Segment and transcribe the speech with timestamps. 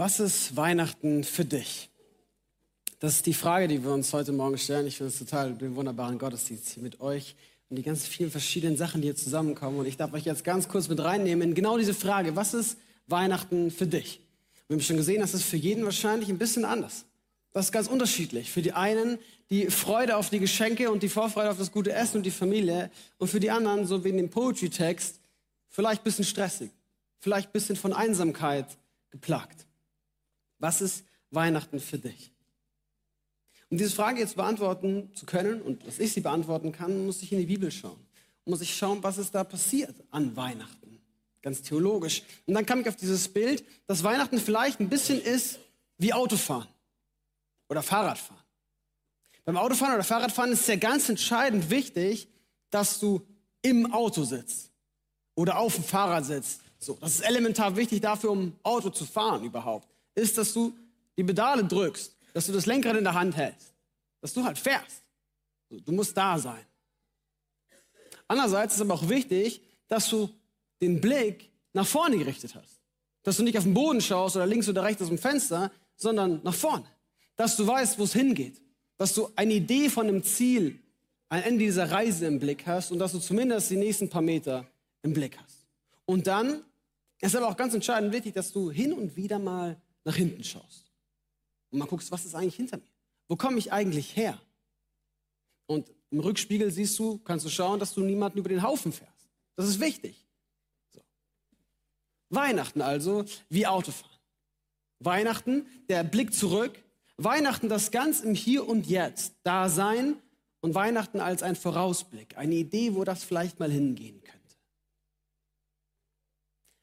[0.00, 1.90] Was ist Weihnachten für dich?
[3.00, 4.86] Das ist die Frage, die wir uns heute Morgen stellen.
[4.86, 7.36] Ich finde es total den wunderbaren Gottesdienst hier mit euch
[7.68, 9.78] und die ganz vielen verschiedenen Sachen, die hier zusammenkommen.
[9.78, 12.34] Und ich darf euch jetzt ganz kurz mit reinnehmen in genau diese Frage.
[12.34, 12.78] Was ist
[13.08, 14.22] Weihnachten für dich?
[14.68, 17.04] Wir haben schon gesehen, das ist für jeden wahrscheinlich ein bisschen anders.
[17.52, 18.50] Das ist ganz unterschiedlich.
[18.50, 19.18] Für die einen
[19.50, 22.90] die Freude auf die Geschenke und die Vorfreude auf das gute Essen und die Familie.
[23.18, 25.20] Und für die anderen, so wie in dem Poetry-Text,
[25.68, 26.70] vielleicht ein bisschen stressig.
[27.18, 28.78] Vielleicht ein bisschen von Einsamkeit
[29.10, 29.66] geplagt.
[30.60, 32.30] Was ist Weihnachten für dich?
[33.70, 37.32] Um diese Frage jetzt beantworten zu können und dass ich sie beantworten kann, muss ich
[37.32, 37.98] in die Bibel schauen.
[38.44, 41.00] Muss ich schauen, was ist da passiert an Weihnachten.
[41.40, 42.22] Ganz theologisch.
[42.46, 45.60] Und dann kam ich auf dieses Bild, dass Weihnachten vielleicht ein bisschen ist
[45.98, 46.68] wie Autofahren
[47.68, 48.42] oder Fahrradfahren.
[49.44, 52.28] Beim Autofahren oder Fahrradfahren ist es ja ganz entscheidend wichtig,
[52.70, 53.22] dass du
[53.62, 54.72] im Auto sitzt
[55.34, 56.60] oder auf dem Fahrrad sitzt.
[56.78, 60.76] So, das ist elementar wichtig dafür, um Auto zu fahren überhaupt ist, dass du
[61.16, 63.74] die Pedale drückst, dass du das Lenkrad in der Hand hältst,
[64.20, 65.02] dass du halt fährst.
[65.68, 66.64] Du musst da sein.
[68.26, 70.30] Andererseits ist aber auch wichtig, dass du
[70.80, 72.80] den Blick nach vorne gerichtet hast.
[73.22, 76.40] Dass du nicht auf den Boden schaust oder links oder rechts aus dem Fenster, sondern
[76.42, 76.86] nach vorne.
[77.36, 78.60] Dass du weißt, wo es hingeht.
[78.96, 80.78] Dass du eine Idee von einem Ziel,
[81.28, 84.66] ein Ende dieser Reise im Blick hast und dass du zumindest die nächsten paar Meter
[85.02, 85.66] im Blick hast.
[86.04, 86.64] Und dann
[87.20, 90.90] ist aber auch ganz entscheidend wichtig, dass du hin und wieder mal nach hinten schaust
[91.70, 92.90] und mal guckst, was ist eigentlich hinter mir?
[93.28, 94.40] Wo komme ich eigentlich her?
[95.66, 99.28] Und im Rückspiegel siehst du, kannst du schauen, dass du niemanden über den Haufen fährst.
[99.56, 100.26] Das ist wichtig.
[100.92, 101.00] So.
[102.30, 104.18] Weihnachten also wie Autofahren.
[104.98, 106.82] Weihnachten, der Blick zurück.
[107.16, 110.16] Weihnachten, das ganz im Hier und Jetzt da sein
[110.60, 114.56] und Weihnachten als ein Vorausblick, eine Idee, wo das vielleicht mal hingehen könnte.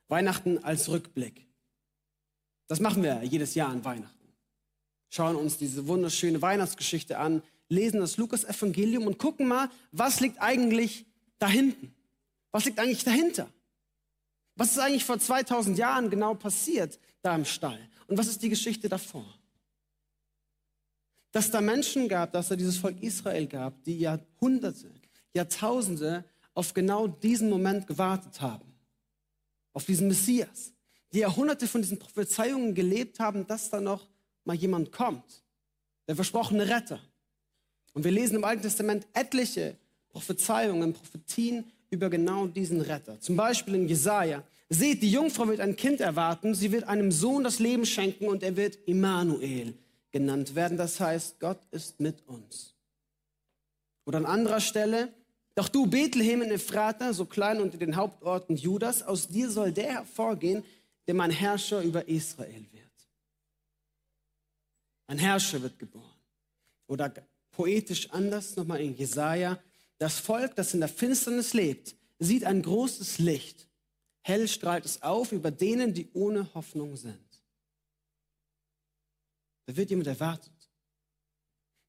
[0.07, 1.46] Weihnachten als Rückblick.
[2.67, 4.33] Das machen wir jedes Jahr an Weihnachten.
[5.09, 11.05] Schauen uns diese wunderschöne Weihnachtsgeschichte an, lesen das Lukas-Evangelium und gucken mal, was liegt eigentlich
[11.39, 11.93] da hinten?
[12.51, 13.49] Was liegt eigentlich dahinter?
[14.55, 17.79] Was ist eigentlich vor 2000 Jahren genau passiert da im Stall?
[18.07, 19.25] Und was ist die Geschichte davor?
[21.31, 24.91] Dass da Menschen gab, dass da dieses Volk Israel gab, die Jahrhunderte,
[25.33, 28.73] Jahrtausende auf genau diesen Moment gewartet haben.
[29.73, 30.73] Auf diesen Messias
[31.13, 34.07] die Jahrhunderte von diesen Prophezeiungen gelebt haben, dass da noch
[34.43, 35.43] mal jemand kommt,
[36.07, 36.99] der versprochene Retter.
[37.93, 39.75] Und wir lesen im Alten Testament etliche
[40.09, 43.19] Prophezeiungen, Prophetien über genau diesen Retter.
[43.19, 44.43] Zum Beispiel in Jesaja.
[44.69, 48.43] Seht, die Jungfrau wird ein Kind erwarten, sie wird einem Sohn das Leben schenken und
[48.43, 49.73] er wird Immanuel
[50.11, 50.77] genannt werden.
[50.77, 52.73] Das heißt, Gott ist mit uns.
[54.05, 55.13] Oder an anderer Stelle,
[55.55, 59.93] doch du Bethlehem in Ephrata, so klein unter den Hauptorten Judas, aus dir soll der
[59.93, 60.63] hervorgehen,
[61.07, 62.87] der mein Herrscher über Israel wird.
[65.07, 66.19] Ein Herrscher wird geboren.
[66.87, 67.13] Oder
[67.51, 69.61] poetisch anders nochmal in Jesaja.
[69.97, 73.67] Das Volk, das in der Finsternis lebt, sieht ein großes Licht.
[74.21, 77.17] Hell strahlt es auf über denen, die ohne Hoffnung sind.
[79.65, 80.53] Da wird jemand erwartet.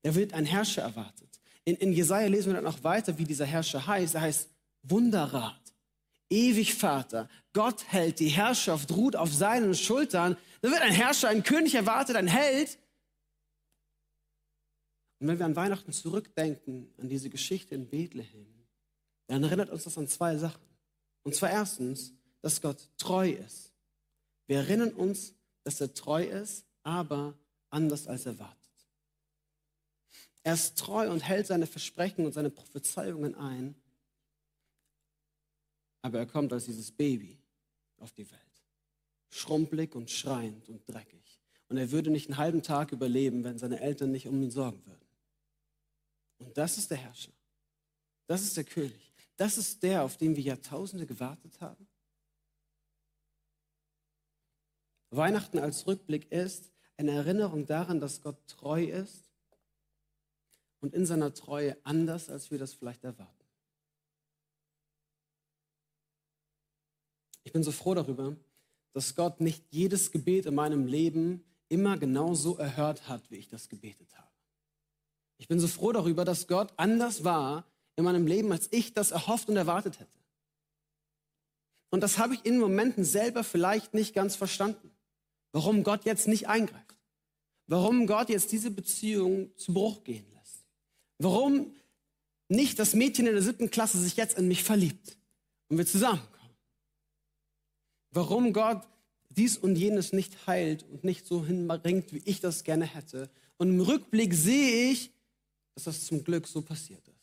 [0.03, 1.29] Da wird ein Herrscher erwartet.
[1.65, 4.15] In, in Jesaja lesen wir dann auch weiter, wie dieser Herrscher heißt.
[4.15, 4.49] Er heißt
[4.83, 5.68] Wunderrat,
[6.31, 7.29] ewig Vater.
[7.53, 10.37] Gott hält, die Herrschaft ruht auf seinen Schultern.
[10.61, 12.79] Da wird ein Herrscher, ein König erwartet, ein Held.
[15.21, 18.47] Und wenn wir an Weihnachten zurückdenken, an diese Geschichte in Bethlehem,
[19.27, 20.63] dann erinnert uns das an zwei Sachen.
[21.23, 23.73] Und zwar erstens, dass Gott treu ist.
[24.47, 25.35] Wir erinnern uns,
[25.65, 27.35] dass er treu ist, aber
[27.71, 28.57] anders als erwartet.
[30.43, 33.75] Er ist treu und hält seine Versprechen und seine Prophezeiungen ein
[36.03, 37.39] aber er kommt als dieses Baby
[37.99, 38.41] auf die Welt.
[39.31, 41.41] Schrumpelig und schreiend und dreckig.
[41.69, 44.85] Und er würde nicht einen halben Tag überleben, wenn seine Eltern nicht um ihn sorgen
[44.87, 45.07] würden.
[46.39, 47.33] Und das ist der Herrscher.
[48.27, 49.13] Das ist der König.
[49.37, 51.87] Das ist der, auf den wir Jahrtausende gewartet haben.
[55.11, 59.31] Weihnachten als Rückblick ist eine Erinnerung daran, dass Gott treu ist
[60.81, 63.38] und in seiner Treue anders, als wir das vielleicht erwarten.
[67.49, 68.37] Ich bin so froh darüber,
[68.93, 73.49] dass Gott nicht jedes Gebet in meinem Leben immer genau so erhört hat, wie ich
[73.49, 74.29] das gebetet habe.
[75.39, 77.65] Ich bin so froh darüber, dass Gott anders war
[77.97, 80.13] in meinem Leben, als ich das erhofft und erwartet hätte.
[81.89, 84.91] Und das habe ich in Momenten selber vielleicht nicht ganz verstanden.
[85.53, 86.99] Warum Gott jetzt nicht eingreift.
[87.67, 90.67] Warum Gott jetzt diese Beziehung zu Bruch gehen lässt.
[91.17, 91.75] Warum
[92.49, 95.17] nicht das Mädchen in der siebten Klasse sich jetzt in mich verliebt
[95.69, 96.38] und wir zusammenkommen
[98.11, 98.87] warum Gott
[99.31, 103.31] dies und jenes nicht heilt und nicht so hinbringt, wie ich das gerne hätte.
[103.57, 105.13] Und im Rückblick sehe ich,
[105.75, 107.15] dass das zum Glück so passiert ist.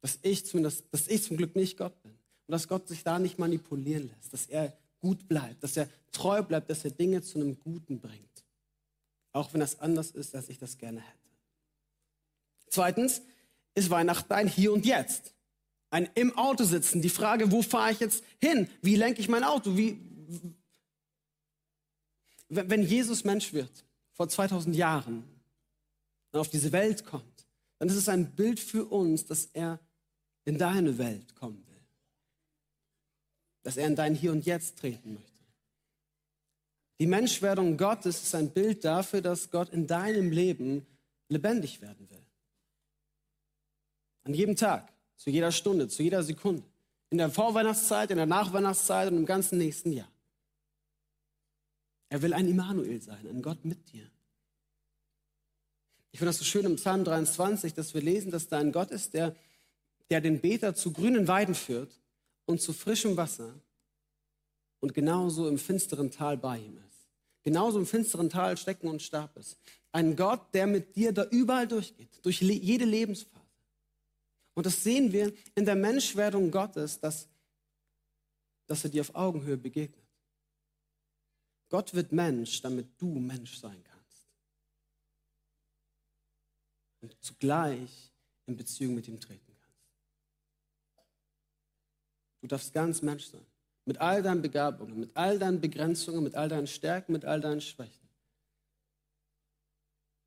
[0.00, 2.12] Dass ich zumindest, dass ich zum Glück nicht Gott bin.
[2.12, 4.32] Und dass Gott sich da nicht manipulieren lässt.
[4.32, 8.44] Dass er gut bleibt, dass er treu bleibt, dass er Dinge zu einem Guten bringt.
[9.32, 11.18] Auch wenn das anders ist, als ich das gerne hätte.
[12.68, 13.22] Zweitens
[13.74, 15.34] ist Weihnachten ein Hier und Jetzt.
[15.92, 17.02] Ein im Auto sitzen.
[17.02, 18.66] Die Frage, wo fahre ich jetzt hin?
[18.80, 19.76] Wie lenke ich mein Auto?
[19.76, 20.00] Wie,
[22.48, 23.84] wenn Jesus Mensch wird,
[24.14, 25.22] vor 2000 Jahren,
[26.32, 27.46] und auf diese Welt kommt,
[27.78, 29.80] dann ist es ein Bild für uns, dass er
[30.46, 31.82] in deine Welt kommen will.
[33.62, 35.42] Dass er in dein Hier und Jetzt treten möchte.
[37.00, 40.86] Die Menschwerdung Gottes ist ein Bild dafür, dass Gott in deinem Leben
[41.28, 42.24] lebendig werden will.
[44.24, 44.91] An jedem Tag,
[45.22, 46.64] zu jeder Stunde, zu jeder Sekunde.
[47.10, 50.10] In der Vorweihnachtszeit, in der Nachweihnachtszeit und im ganzen nächsten Jahr.
[52.08, 54.10] Er will ein Immanuel sein, ein Gott mit dir.
[56.10, 58.90] Ich finde das so schön im Psalm 23, dass wir lesen, dass da ein Gott
[58.90, 59.36] ist, der,
[60.10, 62.00] der den Beter zu grünen Weiden führt
[62.46, 63.54] und zu frischem Wasser
[64.80, 67.08] und genauso im finsteren Tal bei ihm ist.
[67.44, 69.56] Genauso im finsteren Tal Stecken und Stab ist.
[69.92, 73.41] Ein Gott, der mit dir da überall durchgeht, durch jede Lebensphase.
[74.54, 77.28] Und das sehen wir in der Menschwerdung Gottes, dass,
[78.66, 80.02] dass er dir auf Augenhöhe begegnet.
[81.70, 84.26] Gott wird Mensch, damit du Mensch sein kannst.
[87.00, 88.12] Und zugleich
[88.46, 89.62] in Beziehung mit ihm treten kannst.
[92.42, 93.46] Du darfst ganz Mensch sein.
[93.84, 97.60] Mit all deinen Begabungen, mit all deinen Begrenzungen, mit all deinen Stärken, mit all deinen
[97.60, 98.08] Schwächen.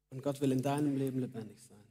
[0.10, 1.85] Und Gott will in deinem Leben lebendig sein.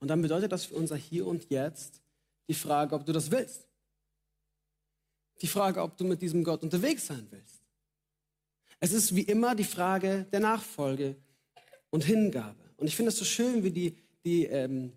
[0.00, 2.00] Und dann bedeutet das für unser Hier und Jetzt
[2.48, 3.66] die Frage, ob du das willst.
[5.40, 7.62] Die Frage, ob du mit diesem Gott unterwegs sein willst.
[8.80, 11.16] Es ist wie immer die Frage der Nachfolge
[11.90, 12.56] und Hingabe.
[12.76, 14.92] Und ich finde es so schön, wie die, die, ähm,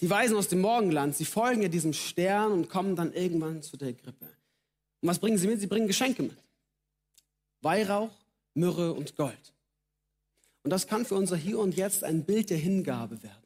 [0.00, 3.76] die Weisen aus dem Morgenland, sie folgen ja diesem Stern und kommen dann irgendwann zu
[3.76, 4.26] der Grippe.
[5.00, 5.60] Und was bringen sie mit?
[5.60, 6.38] Sie bringen Geschenke mit.
[7.60, 8.10] Weihrauch,
[8.54, 9.52] Myrrhe und Gold.
[10.62, 13.41] Und das kann für unser Hier und Jetzt ein Bild der Hingabe werden.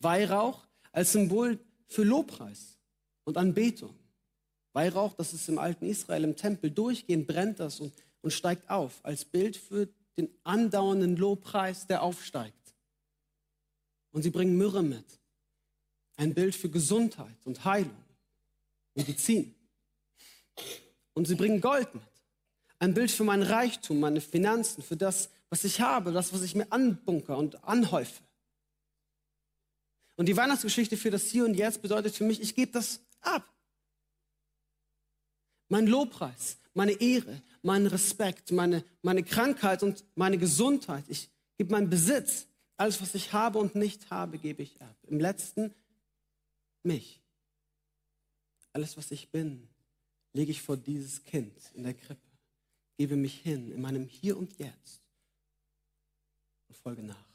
[0.00, 2.78] Weihrauch als Symbol für Lobpreis
[3.24, 3.94] und Anbetung.
[4.72, 9.00] Weihrauch, das ist im alten Israel im Tempel durchgehend, brennt das und, und steigt auf,
[9.04, 12.54] als Bild für den andauernden Lobpreis, der aufsteigt.
[14.12, 15.04] Und sie bringen Myrrhe mit,
[16.16, 18.04] ein Bild für Gesundheit und Heilung,
[18.94, 19.54] Medizin.
[21.14, 22.02] Und sie bringen Gold mit,
[22.78, 26.54] ein Bild für mein Reichtum, meine Finanzen, für das, was ich habe, das, was ich
[26.54, 28.22] mir anbunker und anhäufe.
[30.18, 33.48] Und die Weihnachtsgeschichte für das Hier und Jetzt bedeutet für mich, ich gebe das ab.
[35.68, 41.04] Mein Lobpreis, meine Ehre, mein Respekt, meine, meine Krankheit und meine Gesundheit.
[41.06, 42.48] Ich gebe meinen Besitz.
[42.76, 44.96] Alles, was ich habe und nicht habe, gebe ich ab.
[45.06, 45.72] Im letzten
[46.82, 47.22] mich.
[48.72, 49.68] Alles, was ich bin,
[50.32, 52.26] lege ich vor dieses Kind in der Krippe.
[52.96, 55.00] Gebe mich hin in meinem Hier und Jetzt
[56.66, 57.27] und folge nach.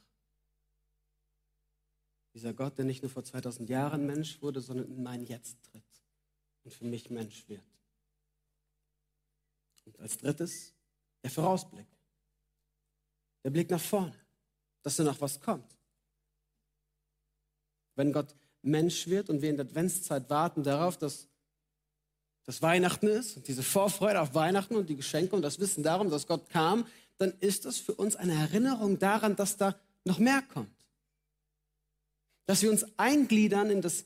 [2.33, 5.83] Dieser Gott, der nicht nur vor 2000 Jahren Mensch wurde, sondern in mein Jetzt tritt
[6.63, 7.63] und für mich Mensch wird.
[9.85, 10.73] Und als drittes
[11.21, 11.87] der Vorausblick.
[13.43, 14.15] Der Blick nach vorne,
[14.81, 15.77] dass da noch was kommt.
[17.95, 21.27] Wenn Gott Mensch wird und wir in der Adventszeit warten darauf, dass
[22.45, 26.09] das Weihnachten ist und diese Vorfreude auf Weihnachten und die Geschenke und das Wissen darum,
[26.09, 26.87] dass Gott kam,
[27.17, 30.82] dann ist das für uns eine Erinnerung daran, dass da noch mehr kommt
[32.45, 34.05] dass wir uns eingliedern in das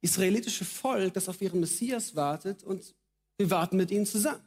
[0.00, 2.94] israelitische Volk, das auf ihren Messias wartet und
[3.36, 4.44] wir warten mit ihnen zusammen.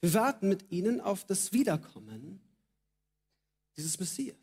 [0.00, 2.40] Wir warten mit ihnen auf das Wiederkommen
[3.76, 4.36] dieses Messias.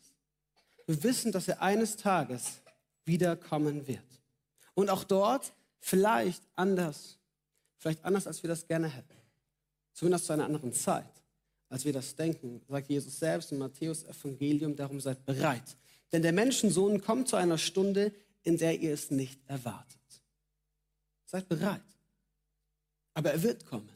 [0.86, 2.60] Wir wissen, dass er eines Tages
[3.04, 4.04] wiederkommen wird.
[4.74, 7.18] Und auch dort vielleicht anders,
[7.76, 9.16] vielleicht anders, als wir das gerne hätten.
[9.92, 11.22] Zumindest zu einer anderen Zeit,
[11.68, 15.76] als wir das denken, sagt Jesus selbst im Matthäus Evangelium, darum seid bereit.
[16.12, 18.12] Denn der Menschensohn kommt zu einer Stunde,
[18.42, 19.98] in der ihr es nicht erwartet.
[21.26, 21.82] Seid bereit.
[23.14, 23.88] Aber er wird kommen.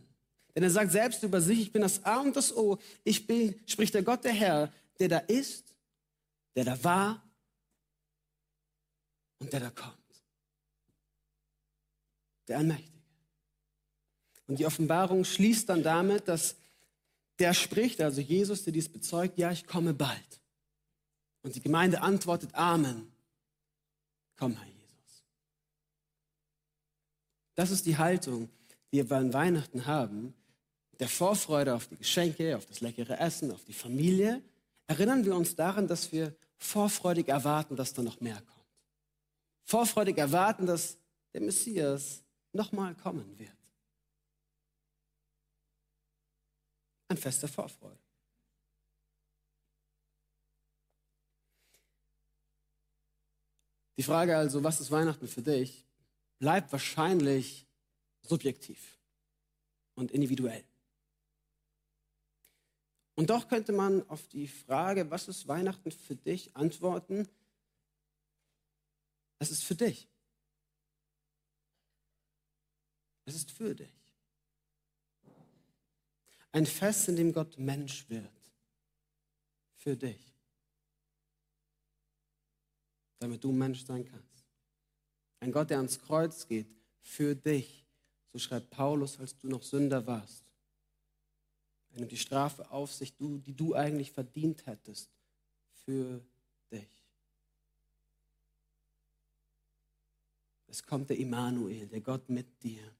[0.54, 2.78] Denn er sagt selbst über sich, ich bin das A und das O.
[3.02, 5.74] Ich bin, spricht der Gott, der Herr, der da ist,
[6.54, 7.22] der da war
[9.38, 9.98] und der da kommt.
[12.46, 12.94] Der Allmächtige.
[14.46, 16.56] Und die Offenbarung schließt dann damit, dass
[17.38, 20.40] der spricht, also Jesus, der dies bezeugt, ja, ich komme bald.
[21.44, 23.12] Und die Gemeinde antwortet Amen.
[24.36, 25.24] Komm, Herr Jesus.
[27.54, 28.48] Das ist die Haltung,
[28.90, 30.34] die wir an Weihnachten haben,
[30.98, 34.42] der Vorfreude auf die Geschenke, auf das leckere Essen, auf die Familie,
[34.86, 38.64] erinnern wir uns daran, dass wir vorfreudig erwarten, dass da noch mehr kommt.
[39.64, 40.96] Vorfreudig erwarten, dass
[41.34, 42.22] der Messias
[42.52, 43.52] nochmal kommen wird.
[47.08, 48.03] Ein Fest der Vorfreude.
[53.96, 55.84] Die Frage also, was ist Weihnachten für dich,
[56.38, 57.66] bleibt wahrscheinlich
[58.22, 58.98] subjektiv
[59.94, 60.64] und individuell.
[63.14, 67.28] Und doch könnte man auf die Frage, was ist Weihnachten für dich, antworten,
[69.38, 70.08] es ist für dich.
[73.26, 73.94] Es ist für dich.
[76.52, 78.30] Ein Fest, in dem Gott Mensch wird.
[79.74, 80.33] Für dich.
[83.24, 84.44] Damit du Mensch sein kannst.
[85.40, 86.66] Ein Gott, der ans Kreuz geht.
[87.00, 87.86] Für dich.
[88.30, 90.44] So schreibt Paulus, als du noch Sünder warst.
[91.88, 95.10] Er nimmt die Strafe auf sich, die du eigentlich verdient hättest.
[95.86, 96.22] Für
[96.70, 97.02] dich.
[100.66, 102.94] Es kommt der Immanuel, der Gott mit dir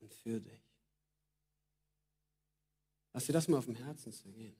[0.00, 0.66] und für dich.
[3.12, 4.56] Lass dir das mal auf dem Herzen zergehen.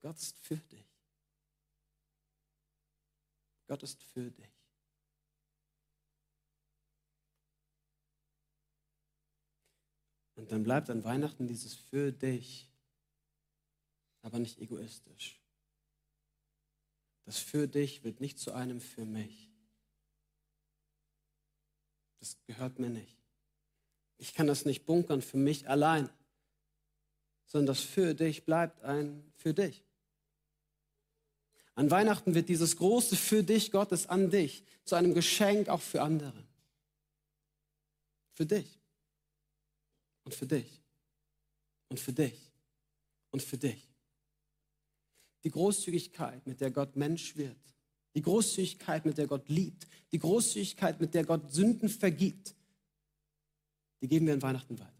[0.00, 0.91] Gott ist für dich.
[3.72, 4.52] Gott ist für dich.
[10.34, 12.68] Und dann bleibt an Weihnachten dieses für dich,
[14.20, 15.40] aber nicht egoistisch.
[17.24, 19.50] Das für dich wird nicht zu einem für mich.
[22.20, 23.16] Das gehört mir nicht.
[24.18, 26.10] Ich kann das nicht bunkern für mich allein,
[27.46, 29.82] sondern das für dich bleibt ein für dich.
[31.74, 36.02] An Weihnachten wird dieses große für dich Gottes an dich zu einem Geschenk auch für
[36.02, 36.46] andere.
[38.32, 38.78] Für dich.
[40.24, 40.82] Und für dich.
[41.88, 42.52] Und für dich.
[43.30, 43.88] Und für dich.
[45.44, 47.56] Die Großzügigkeit, mit der Gott Mensch wird.
[48.14, 49.86] Die Großzügigkeit, mit der Gott liebt.
[50.12, 52.54] Die Großzügigkeit, mit der Gott Sünden vergibt
[54.02, 54.90] die geben wir an Weihnachten weiter.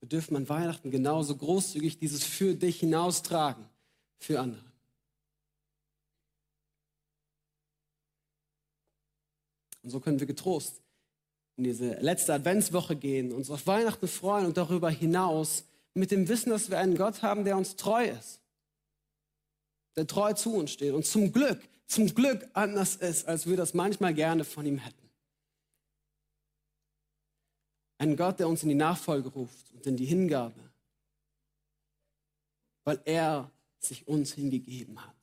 [0.00, 3.64] Wir dürfen an Weihnachten genauso großzügig dieses für dich hinaustragen,
[4.18, 4.64] für andere.
[9.82, 10.82] Und so können wir getrost
[11.56, 16.50] in diese letzte Adventswoche gehen, uns auf Weihnachten freuen und darüber hinaus mit dem Wissen,
[16.50, 18.40] dass wir einen Gott haben, der uns treu ist,
[19.96, 23.72] der treu zu uns steht und zum Glück, zum Glück anders ist, als wir das
[23.72, 25.08] manchmal gerne von ihm hätten.
[27.98, 30.60] Ein Gott, der uns in die Nachfolge ruft und in die Hingabe,
[32.84, 35.14] weil er sich uns hingegeben hat.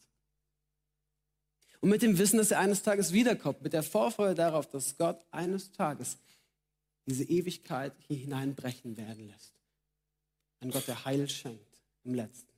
[1.82, 5.22] Und mit dem Wissen, dass er eines Tages wiederkommt, mit der Vorfreude darauf, dass Gott
[5.32, 6.18] eines Tages
[7.06, 9.54] diese Ewigkeit hier hineinbrechen werden lässt.
[10.62, 12.54] Ein Gott, der Heil schenkt im Letzten.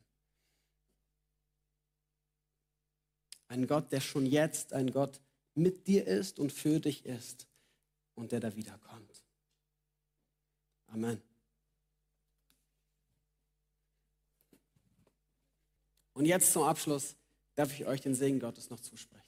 [3.47, 5.19] Ein Gott, der schon jetzt ein Gott
[5.55, 7.47] mit dir ist und für dich ist
[8.13, 9.23] und der da wiederkommt.
[10.87, 11.21] Amen.
[16.15, 17.15] Und jetzt zum Abschluss
[17.55, 19.23] darf ich euch den Segen Gottes noch zusprechen.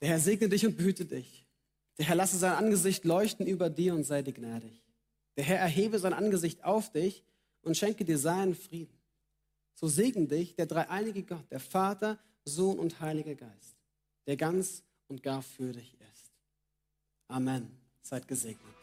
[0.00, 1.46] Der Herr segne dich und behüte dich.
[1.98, 4.82] Der Herr lasse sein Angesicht leuchten über dir und sei dir gnädig.
[5.36, 7.24] Der Herr erhebe sein Angesicht auf dich
[7.62, 8.92] und schenke dir seinen Frieden.
[9.74, 13.76] So segne dich der dreieinige Gott, der Vater, Sohn und Heiliger Geist,
[14.26, 16.32] der ganz und gar für dich ist.
[17.28, 17.70] Amen.
[18.02, 18.75] Seid gesegnet.